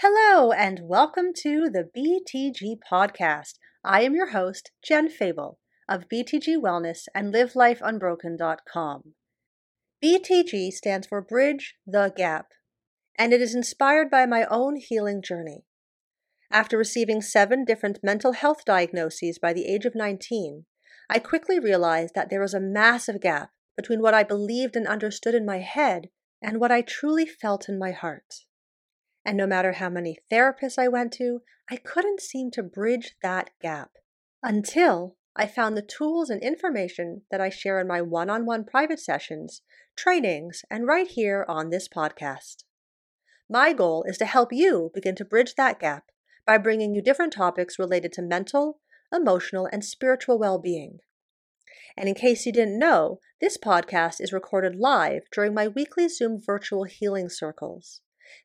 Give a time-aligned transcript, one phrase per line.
[0.00, 3.58] Hello, and welcome to the BTG Podcast.
[3.84, 9.14] I am your host, Jen Fable of BTG Wellness and LiveLifeUnbroken.com.
[10.02, 12.48] BTG stands for Bridge the Gap,
[13.16, 15.66] and it is inspired by my own healing journey.
[16.50, 20.64] After receiving seven different mental health diagnoses by the age of 19,
[21.08, 25.34] I quickly realized that there was a massive gap between what I believed and understood
[25.34, 26.08] in my head
[26.42, 28.46] and what I truly felt in my heart.
[29.24, 33.50] And no matter how many therapists I went to, I couldn't seem to bridge that
[33.60, 33.92] gap
[34.42, 38.64] until I found the tools and information that I share in my one on one
[38.64, 39.62] private sessions,
[39.96, 42.64] trainings, and right here on this podcast.
[43.48, 46.10] My goal is to help you begin to bridge that gap
[46.46, 48.80] by bringing you different topics related to mental,
[49.12, 50.98] emotional, and spiritual well being.
[51.96, 56.40] And in case you didn't know, this podcast is recorded live during my weekly Zoom
[56.40, 58.00] virtual healing circles.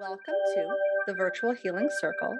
[0.00, 0.66] Welcome to
[1.06, 2.38] the Virtual Healing Circle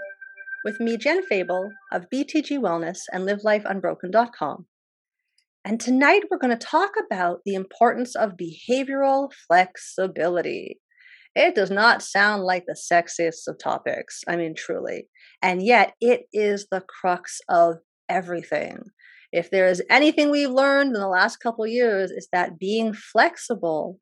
[0.64, 4.64] with me, Jen Fable of BTG Wellness and LiveLifeUnbroken.com.
[5.64, 10.80] And tonight we're going to talk about the importance of behavioral flexibility.
[11.36, 14.22] It does not sound like the sexiest of topics.
[14.26, 15.08] I mean, truly.
[15.40, 17.76] And yet it is the crux of
[18.08, 18.80] everything.
[19.32, 23.98] If there is anything we've learned in the last couple years, is that being flexible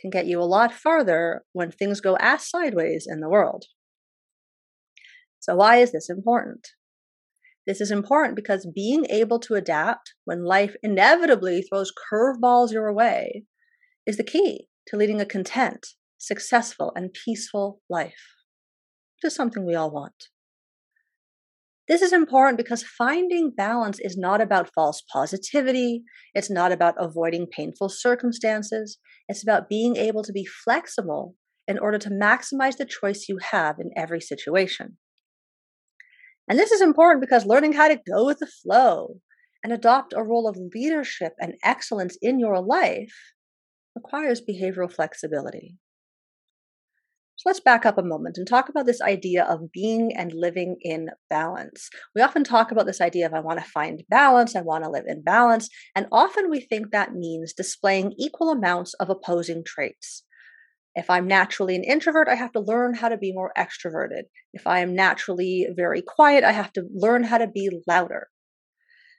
[0.00, 3.64] can get you a lot farther when things go ass sideways in the world.
[5.40, 6.68] So, why is this important?
[7.66, 13.44] This is important because being able to adapt when life inevitably throws curveballs your way
[14.06, 15.84] is the key to leading a content,
[16.16, 18.34] successful, and peaceful life,
[19.24, 20.28] is something we all want.
[21.88, 26.02] This is important because finding balance is not about false positivity.
[26.34, 28.98] It's not about avoiding painful circumstances.
[29.28, 31.34] It's about being able to be flexible
[31.68, 34.98] in order to maximize the choice you have in every situation.
[36.48, 39.20] And this is important because learning how to go with the flow
[39.64, 43.12] and adopt a role of leadership and excellence in your life
[43.96, 45.76] requires behavioral flexibility.
[47.38, 50.76] So let's back up a moment and talk about this idea of being and living
[50.80, 51.90] in balance.
[52.14, 54.90] We often talk about this idea of I want to find balance, I want to
[54.90, 60.24] live in balance, and often we think that means displaying equal amounts of opposing traits.
[60.96, 64.22] If I'm naturally an introvert, I have to learn how to be more extroverted.
[64.54, 68.28] If I am naturally very quiet, I have to learn how to be louder.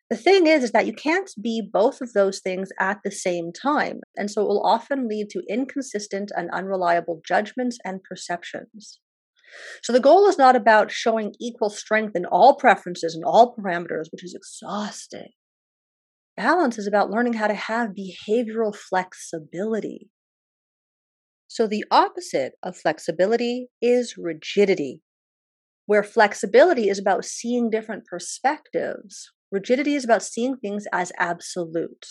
[0.10, 3.52] The thing is, is that you can't be both of those things at the same
[3.52, 4.00] time.
[4.16, 9.00] And so it will often lead to inconsistent and unreliable judgments and perceptions.
[9.84, 14.06] So the goal is not about showing equal strength in all preferences and all parameters,
[14.12, 15.30] which is exhausting.
[16.36, 20.10] Balance is about learning how to have behavioral flexibility.
[21.48, 25.02] So, the opposite of flexibility is rigidity,
[25.86, 29.32] where flexibility is about seeing different perspectives.
[29.52, 32.06] Rigidity is about seeing things as absolute,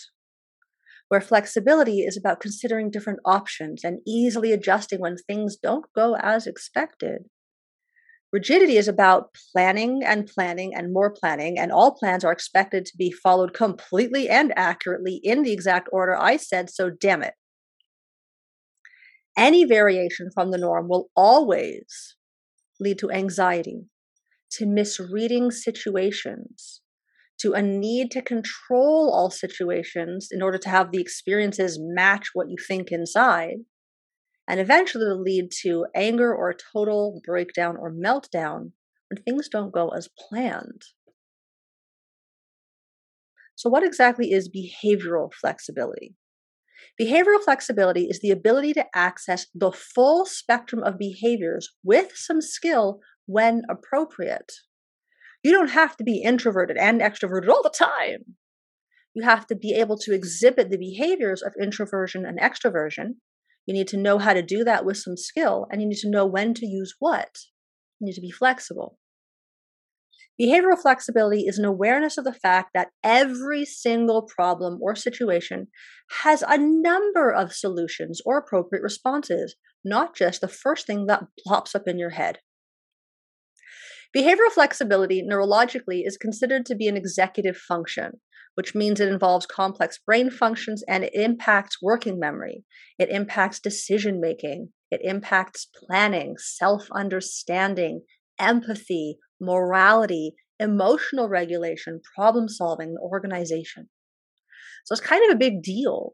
[1.09, 6.47] where flexibility is about considering different options and easily adjusting when things don't go as
[6.47, 7.25] expected.
[8.33, 12.97] Rigidity is about planning and planning and more planning, and all plans are expected to
[12.97, 17.35] be followed completely and accurately in the exact order I said, so damn it.
[19.37, 22.15] Any variation from the norm will always
[22.79, 23.85] lead to anxiety,
[24.51, 26.81] to misreading situations,
[27.39, 32.49] to a need to control all situations in order to have the experiences match what
[32.49, 33.57] you think inside,
[34.47, 38.71] and eventually lead to anger or total breakdown or meltdown
[39.09, 40.81] when things don't go as planned.
[43.55, 46.15] So, what exactly is behavioral flexibility?
[46.99, 52.99] Behavioral flexibility is the ability to access the full spectrum of behaviors with some skill
[53.27, 54.51] when appropriate.
[55.43, 58.35] You don't have to be introverted and extroverted all the time.
[59.13, 63.15] You have to be able to exhibit the behaviors of introversion and extroversion.
[63.67, 66.09] You need to know how to do that with some skill, and you need to
[66.09, 67.37] know when to use what.
[67.99, 68.97] You need to be flexible.
[70.39, 75.67] Behavioral flexibility is an awareness of the fact that every single problem or situation
[76.21, 81.73] has a number of solutions or appropriate responses, not just the first thing that pops
[81.73, 82.39] up in your head.
[84.15, 88.21] Behavioral flexibility neurologically is considered to be an executive function,
[88.53, 92.63] which means it involves complex brain functions and it impacts working memory.
[92.99, 94.69] It impacts decision making.
[94.91, 98.03] It impacts planning, self understanding,
[98.39, 103.89] empathy, morality, emotional regulation, problem solving, organization.
[104.85, 106.13] So it's kind of a big deal.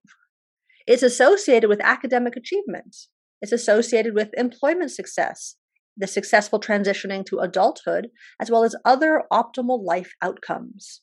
[0.87, 2.95] It's associated with academic achievement.
[3.39, 5.57] It's associated with employment success,
[5.95, 8.07] the successful transitioning to adulthood,
[8.41, 11.02] as well as other optimal life outcomes.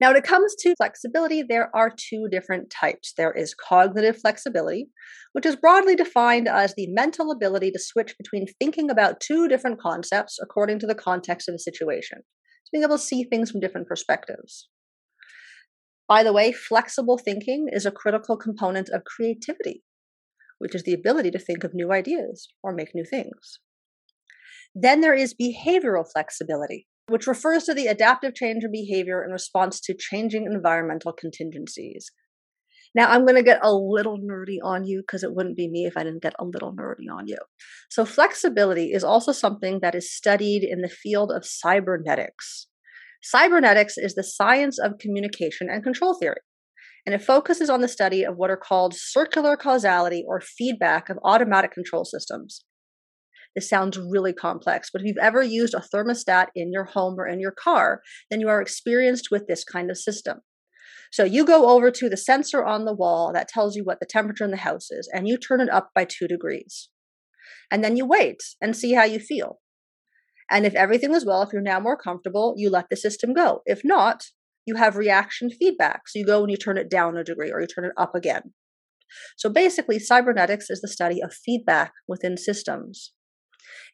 [0.00, 3.12] Now, when it comes to flexibility, there are two different types.
[3.16, 4.88] There is cognitive flexibility,
[5.32, 9.78] which is broadly defined as the mental ability to switch between thinking about two different
[9.78, 12.18] concepts according to the context of the situation.
[12.64, 14.68] So being able to see things from different perspectives.
[16.08, 19.84] By the way, flexible thinking is a critical component of creativity,
[20.58, 23.60] which is the ability to think of new ideas or make new things.
[24.74, 29.80] Then there is behavioral flexibility, which refers to the adaptive change in behavior in response
[29.80, 32.10] to changing environmental contingencies.
[32.94, 35.86] Now, I'm going to get a little nerdy on you because it wouldn't be me
[35.86, 37.38] if I didn't get a little nerdy on you.
[37.88, 42.66] So, flexibility is also something that is studied in the field of cybernetics.
[43.22, 46.40] Cybernetics is the science of communication and control theory,
[47.06, 51.18] and it focuses on the study of what are called circular causality or feedback of
[51.22, 52.64] automatic control systems.
[53.54, 57.26] This sounds really complex, but if you've ever used a thermostat in your home or
[57.26, 58.00] in your car,
[58.30, 60.40] then you are experienced with this kind of system.
[61.12, 64.06] So you go over to the sensor on the wall that tells you what the
[64.06, 66.88] temperature in the house is, and you turn it up by two degrees.
[67.70, 69.58] And then you wait and see how you feel.
[70.50, 73.62] And if everything is well, if you're now more comfortable, you let the system go.
[73.66, 74.26] If not,
[74.66, 76.02] you have reaction feedback.
[76.06, 78.14] So you go and you turn it down a degree or you turn it up
[78.14, 78.52] again.
[79.36, 83.12] So basically, cybernetics is the study of feedback within systems.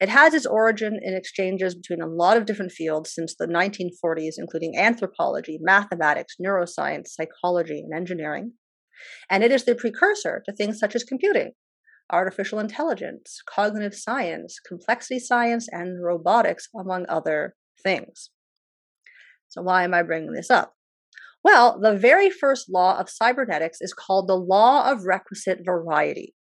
[0.00, 4.34] It has its origin in exchanges between a lot of different fields since the 1940s,
[4.38, 8.52] including anthropology, mathematics, neuroscience, psychology, and engineering.
[9.31, 11.52] And it is the precursor to things such as computing,
[12.12, 18.31] artificial intelligence, cognitive science, complexity science, and robotics, among other things.
[19.49, 20.75] So, why am I bringing this up?
[21.43, 26.34] Well, the very first law of cybernetics is called the law of requisite variety.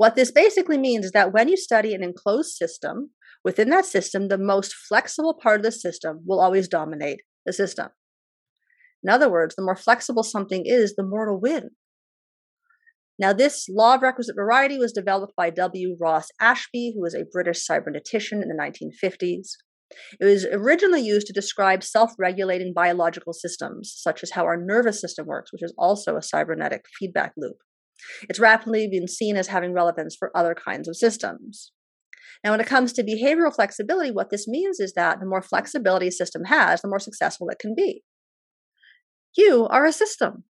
[0.00, 3.10] What this basically means is that when you study an enclosed system,
[3.44, 7.88] within that system, the most flexible part of the system will always dominate the system.
[9.04, 11.72] In other words, the more flexible something is, the more it'll win.
[13.18, 15.98] Now, this law of requisite variety was developed by W.
[16.00, 19.48] Ross Ashby, who was a British cybernetician in the 1950s.
[20.18, 24.98] It was originally used to describe self regulating biological systems, such as how our nervous
[24.98, 27.56] system works, which is also a cybernetic feedback loop.
[28.28, 31.72] It's rapidly been seen as having relevance for other kinds of systems.
[32.42, 36.08] Now, when it comes to behavioral flexibility, what this means is that the more flexibility
[36.08, 38.02] a system has, the more successful it can be.
[39.36, 40.44] You are a system.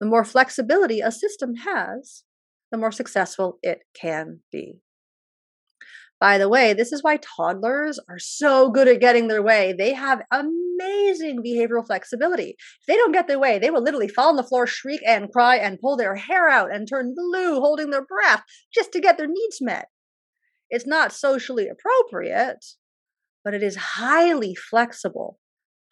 [0.00, 2.24] The more flexibility a system has,
[2.70, 4.80] the more successful it can be.
[6.18, 9.74] By the way, this is why toddlers are so good at getting their way.
[9.76, 12.56] They have amazing behavioral flexibility.
[12.58, 15.30] If they don't get their way, they will literally fall on the floor, shriek and
[15.30, 18.42] cry, and pull their hair out and turn blue, holding their breath
[18.72, 19.88] just to get their needs met.
[20.70, 22.64] It's not socially appropriate,
[23.44, 25.38] but it is highly flexible.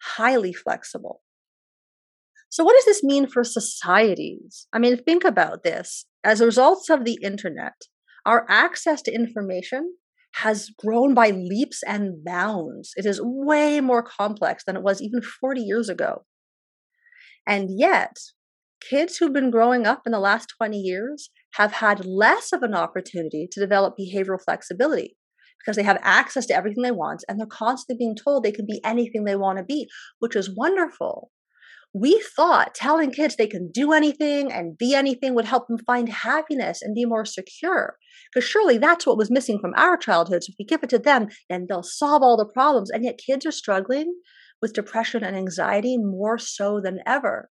[0.01, 1.21] Highly flexible.
[2.49, 4.67] So, what does this mean for societies?
[4.73, 6.05] I mean, think about this.
[6.23, 7.73] As a result of the internet,
[8.25, 9.95] our access to information
[10.35, 12.91] has grown by leaps and bounds.
[12.97, 16.25] It is way more complex than it was even 40 years ago.
[17.47, 18.17] And yet,
[18.81, 22.73] kids who've been growing up in the last 20 years have had less of an
[22.73, 25.15] opportunity to develop behavioral flexibility
[25.59, 28.65] because they have access to everything they want and they're constantly being told they can
[28.65, 29.87] be anything they want to be,
[30.19, 31.31] which is wonderful
[31.97, 36.09] we thought telling kids they can do anything and be anything would help them find
[36.09, 37.95] happiness and be more secure.
[38.33, 40.49] Because surely that's what was missing from our childhoods.
[40.49, 42.91] If we give it to them, then they'll solve all the problems.
[42.91, 44.13] And yet kids are struggling
[44.61, 47.49] with depression and anxiety more so than ever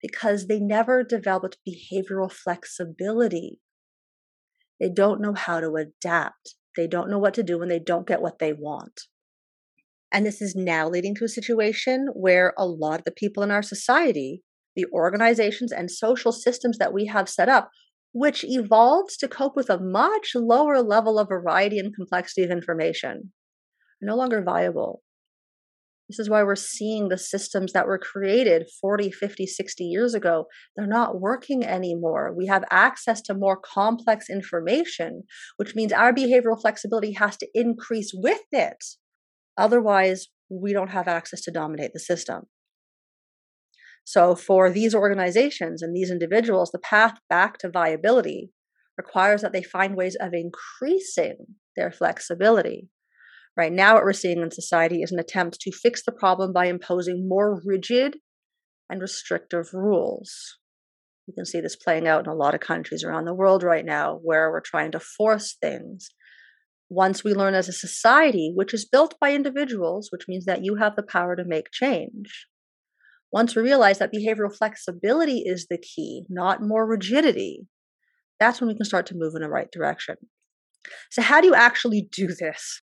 [0.00, 3.58] because they never developed behavioral flexibility.
[4.78, 6.54] They don't know how to adapt.
[6.76, 9.00] They don't know what to do when they don't get what they want.
[10.14, 13.50] And this is now leading to a situation where a lot of the people in
[13.50, 14.42] our society,
[14.76, 17.70] the organizations and social systems that we have set up,
[18.12, 23.32] which evolved to cope with a much lower level of variety and complexity of information,
[24.00, 25.02] are no longer viable.
[26.08, 30.44] This is why we're seeing the systems that were created 40, 50, 60 years ago,
[30.76, 32.32] they're not working anymore.
[32.36, 35.24] We have access to more complex information,
[35.56, 38.76] which means our behavioral flexibility has to increase with it.
[39.56, 42.44] Otherwise, we don't have access to dominate the system.
[44.04, 48.50] So, for these organizations and these individuals, the path back to viability
[48.98, 51.36] requires that they find ways of increasing
[51.76, 52.90] their flexibility
[53.56, 56.66] Right now, what we're seeing in society is an attempt to fix the problem by
[56.66, 58.16] imposing more rigid
[58.90, 60.58] and restrictive rules.
[61.26, 63.84] You can see this playing out in a lot of countries around the world right
[63.84, 66.10] now where we're trying to force things.
[66.94, 70.76] Once we learn as a society, which is built by individuals, which means that you
[70.76, 72.46] have the power to make change.
[73.32, 77.66] Once we realize that behavioral flexibility is the key, not more rigidity,
[78.38, 80.14] that's when we can start to move in the right direction.
[81.10, 82.80] So, how do you actually do this?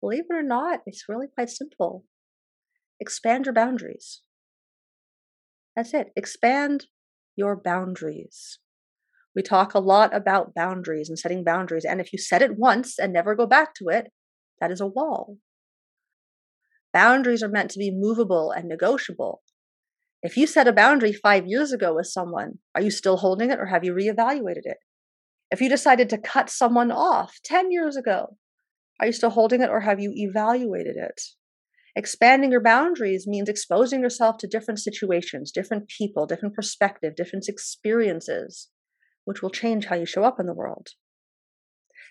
[0.00, 2.04] believe it or not, it's really quite simple.
[3.00, 4.22] Expand your boundaries.
[5.74, 6.12] That's it.
[6.16, 6.86] Expand
[7.34, 8.58] your boundaries.
[9.36, 11.84] We talk a lot about boundaries and setting boundaries.
[11.84, 14.10] And if you set it once and never go back to it,
[14.60, 15.36] that is a wall.
[16.94, 19.42] Boundaries are meant to be movable and negotiable.
[20.22, 23.60] If you set a boundary five years ago with someone, are you still holding it
[23.60, 24.78] or have you reevaluated it?
[25.50, 28.38] If you decided to cut someone off 10 years ago,
[28.98, 31.20] are you still holding it or have you evaluated it?
[31.94, 38.70] Expanding your boundaries means exposing yourself to different situations, different people, different perspective, different experiences,
[39.26, 40.88] which will change how you show up in the world.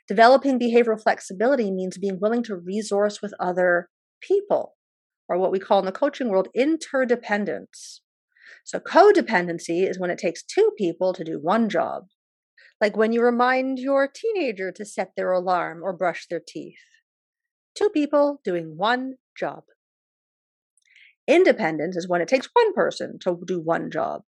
[0.07, 3.89] Developing behavioral flexibility means being willing to resource with other
[4.21, 4.75] people,
[5.27, 8.01] or what we call in the coaching world interdependence.
[8.63, 12.03] So, codependency is when it takes two people to do one job
[12.81, 16.77] like when you remind your teenager to set their alarm or brush their teeth.
[17.75, 19.63] Two people doing one job.
[21.27, 24.21] Independence is when it takes one person to do one job.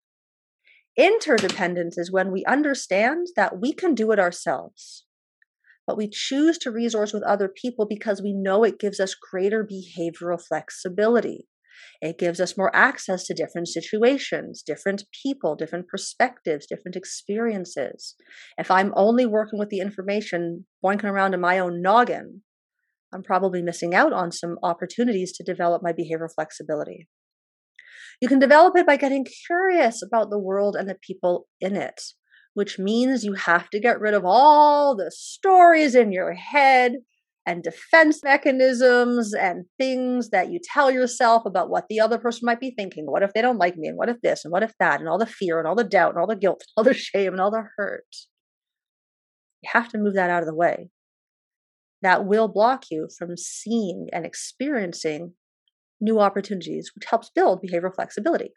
[0.96, 5.04] Interdependence is when we understand that we can do it ourselves,
[5.86, 9.62] but we choose to resource with other people because we know it gives us greater
[9.66, 11.48] behavioral flexibility.
[12.00, 18.14] It gives us more access to different situations, different people, different perspectives, different experiences.
[18.56, 22.42] If I'm only working with the information boinking around in my own noggin,
[23.12, 27.08] I'm probably missing out on some opportunities to develop my behavioral flexibility.
[28.20, 32.00] You can develop it by getting curious about the world and the people in it,
[32.54, 36.96] which means you have to get rid of all the stories in your head
[37.46, 42.58] and defense mechanisms and things that you tell yourself about what the other person might
[42.58, 43.06] be thinking.
[43.06, 43.86] What if they don't like me?
[43.86, 44.44] And what if this?
[44.44, 44.98] And what if that?
[44.98, 46.94] And all the fear and all the doubt and all the guilt and all the
[46.98, 48.04] shame and all the hurt.
[49.62, 50.90] You have to move that out of the way.
[52.02, 55.32] That will block you from seeing and experiencing
[56.00, 58.50] new opportunities, which helps build behavioral flexibility.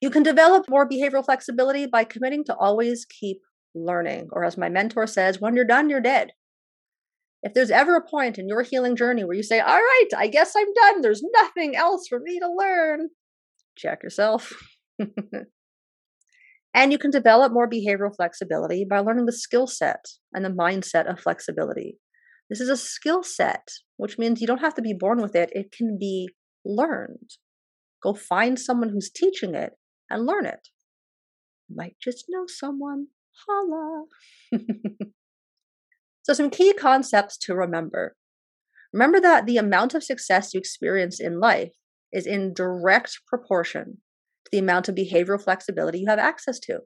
[0.00, 3.38] You can develop more behavioral flexibility by committing to always keep
[3.74, 4.28] learning.
[4.32, 6.32] Or, as my mentor says, when you're done, you're dead.
[7.42, 10.28] If there's ever a point in your healing journey where you say, All right, I
[10.28, 13.08] guess I'm done, there's nothing else for me to learn,
[13.76, 14.52] check yourself.
[16.74, 21.10] and you can develop more behavioral flexibility by learning the skill set and the mindset
[21.10, 21.98] of flexibility.
[22.48, 23.66] This is a skill set,
[24.02, 26.28] which means you don't have to be born with it, it can be
[26.64, 27.30] learned.
[28.02, 29.74] Go find someone who's teaching it
[30.10, 30.70] and learn it.
[31.68, 33.06] You might just know someone.
[33.46, 34.06] Holla.
[36.24, 38.14] So, some key concepts to remember.
[38.92, 41.72] Remember that the amount of success you experience in life
[42.12, 43.98] is in direct proportion
[44.44, 46.82] to the amount of behavioral flexibility you have access to.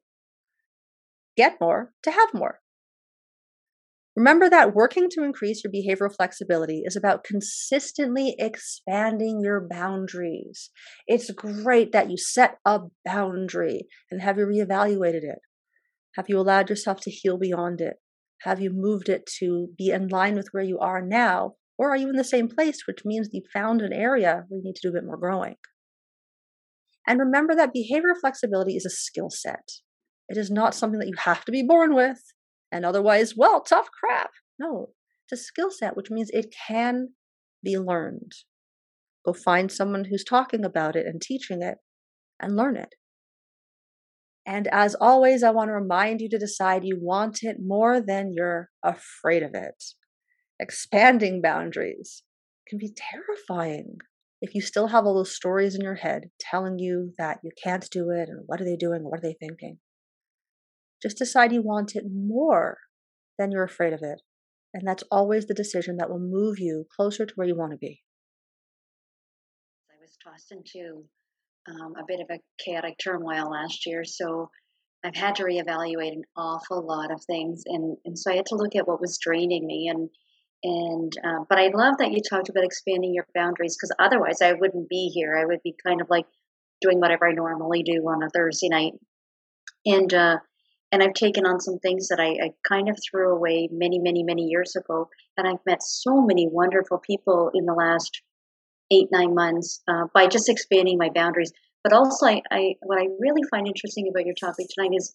[1.37, 2.61] Get more to have more.
[4.17, 10.71] Remember that working to increase your behavioral flexibility is about consistently expanding your boundaries.
[11.07, 15.41] It's great that you set a boundary and have you reevaluated it?
[16.17, 17.97] Have you allowed yourself to heal beyond it?
[18.43, 21.53] Have you moved it to be in line with where you are now?
[21.77, 24.65] Or are you in the same place, which means you found an area where you
[24.65, 25.57] need to do a bit more growing?
[27.07, 29.69] And remember that behavioral flexibility is a skill set.
[30.31, 32.23] It is not something that you have to be born with
[32.73, 34.31] and otherwise, well, tough crap.
[34.59, 34.91] No,
[35.25, 37.11] it's a skill set, which means it can
[37.63, 38.33] be learned.
[39.25, 41.79] Go find someone who's talking about it and teaching it
[42.41, 42.95] and learn it.
[44.47, 48.33] And as always, I want to remind you to decide you want it more than
[48.33, 49.83] you're afraid of it.
[50.61, 52.23] Expanding boundaries
[52.69, 53.97] can be terrifying
[54.41, 57.89] if you still have all those stories in your head telling you that you can't
[57.91, 59.79] do it and what are they doing, what are they thinking.
[61.03, 62.79] Just decide you want it more
[63.39, 64.23] than you're afraid of it.
[64.73, 67.79] And that's always the decision that will move you closer to where you want to
[67.79, 68.03] be.
[69.91, 71.05] I was tossed into
[71.69, 74.05] um, a bit of a chaotic turmoil last year.
[74.05, 74.51] So
[75.05, 78.57] I've had to reevaluate an awful lot of things, and, and so I had to
[78.57, 79.89] look at what was draining me.
[79.89, 80.11] And
[80.65, 84.55] and uh, but I love that you talked about expanding your boundaries because otherwise I
[84.55, 85.37] wouldn't be here.
[85.37, 86.27] I would be kind of like
[86.81, 88.95] doing whatever I normally do on a Thursday night,
[89.85, 90.39] and uh,
[90.97, 94.23] and I've taken on some things that I, I kind of threw away many, many,
[94.23, 95.11] many years ago.
[95.37, 98.23] And I've met so many wonderful people in the last
[98.91, 101.53] eight nine months uh, by just expanding my boundaries.
[101.85, 105.15] But also, I, I what I really find interesting about your topic tonight is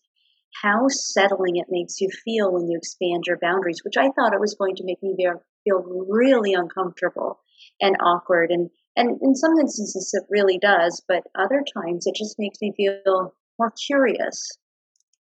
[0.62, 4.40] how settling it makes you feel when you expand your boundaries, which I thought it
[4.40, 7.40] was going to make me feel really uncomfortable
[7.82, 8.52] and awkward.
[8.52, 12.72] And, and in some instances, it really does, but other times it just makes me
[12.78, 14.48] feel more curious.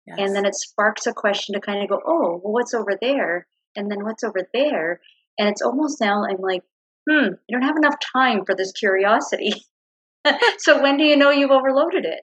[0.07, 0.19] Yes.
[0.21, 3.47] And then it sparks a question to kind of go, oh, well, what's over there?
[3.77, 5.01] And then what's over there?
[5.39, 6.63] And it's almost now I'm like,
[7.09, 9.53] hmm, you don't have enough time for this curiosity.
[10.59, 12.21] so when do you know you've overloaded it?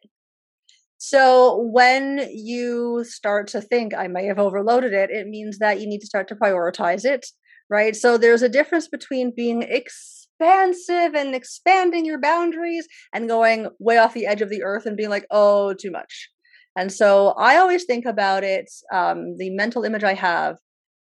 [0.97, 5.87] So when you start to think I may have overloaded it, it means that you
[5.87, 7.25] need to start to prioritize it,
[7.71, 7.95] right?
[7.95, 14.13] So there's a difference between being expansive and expanding your boundaries and going way off
[14.13, 16.29] the edge of the earth and being like, oh, too much.
[16.75, 18.69] And so I always think about it.
[18.93, 20.57] Um, the mental image I have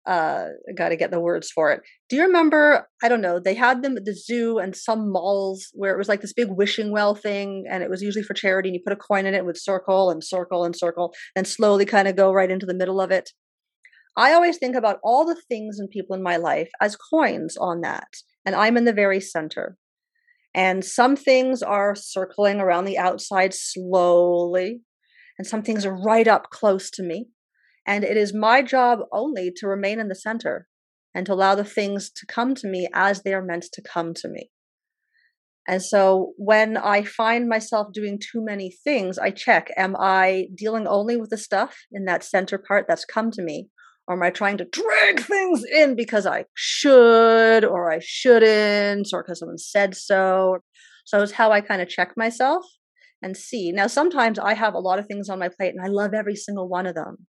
[0.07, 3.53] uh got to get the words for it do you remember i don't know they
[3.53, 6.91] had them at the zoo and some malls where it was like this big wishing
[6.91, 9.45] well thing and it was usually for charity and you put a coin in it
[9.45, 12.99] with circle and circle and circle and slowly kind of go right into the middle
[12.99, 13.29] of it
[14.17, 17.81] i always think about all the things and people in my life as coins on
[17.81, 18.07] that
[18.43, 19.77] and i'm in the very center
[20.55, 24.81] and some things are circling around the outside slowly
[25.37, 27.29] and some things are right up close to me
[27.85, 30.67] and it is my job only to remain in the center
[31.13, 34.13] and to allow the things to come to me as they are meant to come
[34.13, 34.49] to me.
[35.67, 40.87] And so when I find myself doing too many things, I check am I dealing
[40.87, 43.69] only with the stuff in that center part that's come to me?
[44.07, 49.23] Or am I trying to drag things in because I should or I shouldn't or
[49.23, 50.59] because someone said so?
[51.05, 52.65] So it's how I kind of check myself
[53.21, 53.71] and see.
[53.71, 56.35] Now, sometimes I have a lot of things on my plate and I love every
[56.35, 57.27] single one of them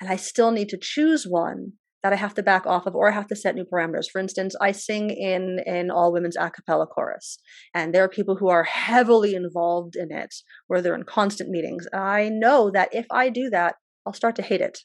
[0.00, 3.08] and I still need to choose one that I have to back off of or
[3.08, 4.10] I have to set new parameters.
[4.12, 7.38] For instance, I sing in in all women's a cappella chorus
[7.74, 10.34] and there are people who are heavily involved in it
[10.66, 11.86] where they're in constant meetings.
[11.94, 14.80] I know that if I do that, I'll start to hate it.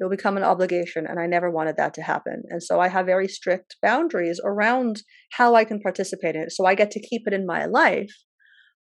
[0.00, 2.42] It'll become an obligation and I never wanted that to happen.
[2.48, 5.02] And so I have very strict boundaries around
[5.34, 6.52] how I can participate in it.
[6.52, 8.10] So I get to keep it in my life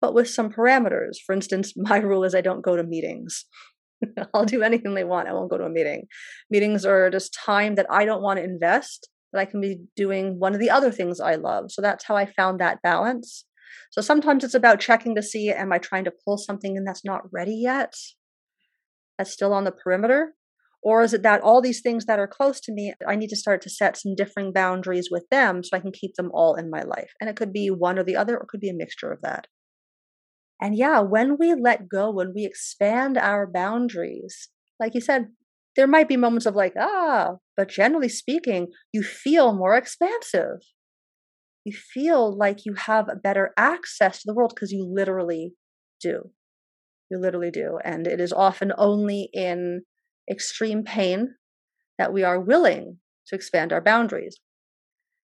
[0.04, 1.16] but with some parameters.
[1.24, 3.46] For instance, my rule is I don't go to meetings.
[4.34, 5.28] I'll do anything they want.
[5.28, 6.02] I won't go to a meeting.
[6.50, 10.38] Meetings are just time that I don't want to invest, that I can be doing
[10.38, 11.72] one of the other things I love.
[11.72, 13.46] So that's how I found that balance.
[13.92, 17.04] So sometimes it's about checking to see am I trying to pull something in that's
[17.04, 17.94] not ready yet?
[19.16, 20.34] That's still on the perimeter?
[20.84, 23.36] Or is it that all these things that are close to me, I need to
[23.36, 26.68] start to set some differing boundaries with them so I can keep them all in
[26.68, 27.10] my life?
[27.22, 29.22] And it could be one or the other, or it could be a mixture of
[29.22, 29.46] that.
[30.60, 34.48] And yeah, when we let go, when we expand our boundaries,
[34.80, 35.28] like you said,
[35.76, 40.60] there might be moments of like, ah, but generally speaking, you feel more expansive.
[41.64, 45.54] You feel like you have better access to the world because you literally
[46.00, 46.30] do.
[47.10, 47.78] You literally do.
[47.84, 49.82] And it is often only in
[50.30, 51.34] extreme pain
[51.98, 54.38] that we are willing to expand our boundaries.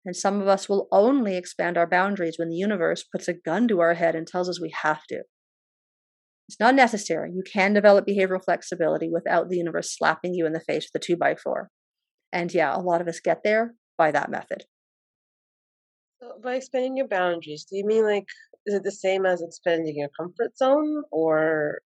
[0.05, 3.69] And some of us will only expand our boundaries when the universe puts a gun
[3.69, 5.23] to our head and tells us we have to.
[6.49, 7.31] It's not necessary.
[7.35, 11.05] You can develop behavioral flexibility without the universe slapping you in the face with a
[11.05, 11.71] two by four.
[12.33, 14.64] And yeah, a lot of us get there by that method.
[16.21, 18.27] So by expanding your boundaries, do you mean like,
[18.67, 21.79] is it the same as expanding your comfort zone or?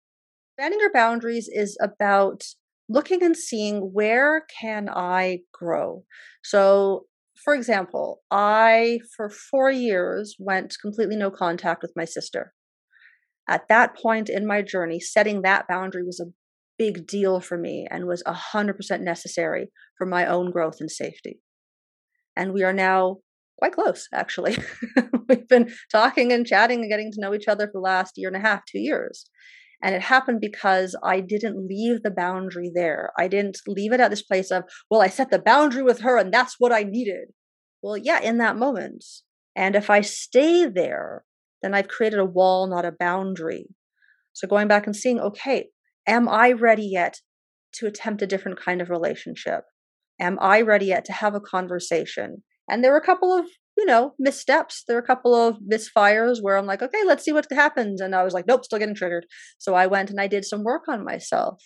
[0.57, 2.43] Expanding your boundaries is about
[2.89, 6.05] looking and seeing where can I grow.
[6.43, 7.07] So
[7.49, 12.53] for example, I, for four years, went completely no contact with my sister.
[13.49, 16.31] At that point in my journey, setting that boundary was a
[16.77, 21.41] big deal for me and was 100% necessary for my own growth and safety.
[22.37, 23.17] And we are now
[23.59, 24.59] quite close, actually.
[25.31, 28.29] We've been talking and chatting and getting to know each other for the last year
[28.29, 29.25] and a half, two years.
[29.83, 33.11] And it happened because I didn't leave the boundary there.
[33.17, 36.19] I didn't leave it at this place of, well, I set the boundary with her
[36.19, 37.29] and that's what I needed.
[37.83, 39.05] Well, yeah, in that moment.
[39.55, 41.25] And if I stay there,
[41.63, 43.67] then I've created a wall, not a boundary.
[44.33, 45.69] So going back and seeing, okay,
[46.07, 47.21] am I ready yet
[47.75, 49.65] to attempt a different kind of relationship?
[50.21, 52.43] Am I ready yet to have a conversation?
[52.69, 54.85] And there were a couple of, you know, missteps.
[54.87, 58.01] There were a couple of misfires where I'm like, okay, let's see what happens.
[58.01, 59.27] And I was like, nope, still getting triggered.
[59.59, 61.63] So I went and I did some work on myself.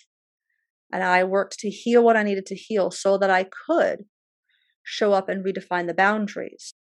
[0.91, 4.05] And I worked to heal what I needed to heal so that I could
[4.83, 6.73] show up and redefine the boundaries.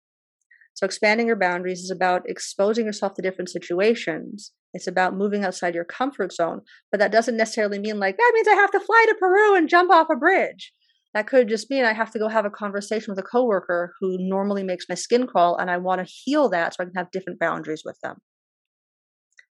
[0.74, 4.52] So expanding your boundaries is about exposing yourself to different situations.
[4.72, 6.62] It's about moving outside your comfort zone.
[6.90, 9.68] But that doesn't necessarily mean like, that means I have to fly to Peru and
[9.68, 10.72] jump off a bridge.
[11.14, 14.16] That could just mean I have to go have a conversation with a coworker who
[14.18, 17.10] normally makes my skin crawl, and I want to heal that so I can have
[17.10, 18.16] different boundaries with them.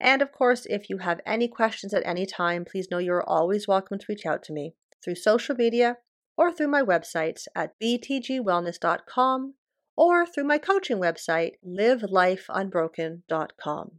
[0.00, 3.68] And of course, if you have any questions at any time, please know you're always
[3.68, 5.98] welcome to reach out to me through social media
[6.36, 9.54] or through my websites at btgwellness.com
[9.96, 13.90] or through my coaching website, livelifeunbroken.com.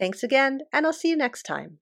[0.00, 1.78] Thanks again, and I'll see you next time.